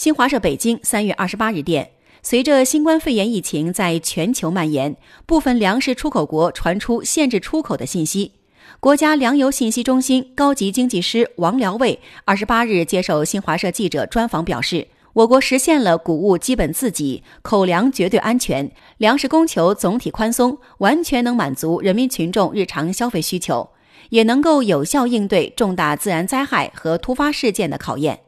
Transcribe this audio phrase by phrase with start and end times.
[0.00, 1.90] 新华社北京三月二十八日电，
[2.22, 8.32] 随着新冠肺炎疫情在全球蔓延，部分粮食出口国传出限制出口的信息。
[8.80, 23.68] 国家粮油信息中心高级经济师王辽卫二十八日接受新华社记者专访表示，我国实现了谷物基本自给、口粮绝对安全，粮食供求总体宽松，完全能满足人民群众日常消费需求，
[24.08, 28.20] 也能够有效应对重大自然灾害和突发事件的考验。